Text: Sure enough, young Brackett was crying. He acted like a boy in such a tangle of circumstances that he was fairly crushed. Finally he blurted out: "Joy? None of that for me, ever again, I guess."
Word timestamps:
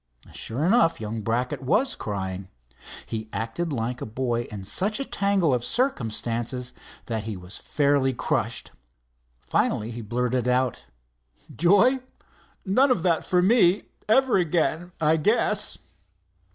Sure 0.33 0.65
enough, 0.65 0.99
young 0.99 1.21
Brackett 1.21 1.61
was 1.61 1.95
crying. 1.95 2.47
He 3.05 3.29
acted 3.31 3.71
like 3.71 4.01
a 4.01 4.05
boy 4.07 4.47
in 4.49 4.63
such 4.63 4.99
a 4.99 5.05
tangle 5.05 5.53
of 5.53 5.63
circumstances 5.63 6.73
that 7.05 7.25
he 7.25 7.37
was 7.37 7.57
fairly 7.59 8.11
crushed. 8.11 8.71
Finally 9.39 9.91
he 9.91 10.01
blurted 10.01 10.47
out: 10.47 10.87
"Joy? 11.55 11.99
None 12.65 12.89
of 12.89 13.03
that 13.03 13.23
for 13.23 13.43
me, 13.43 13.83
ever 14.09 14.37
again, 14.37 14.91
I 14.99 15.17
guess." 15.17 15.77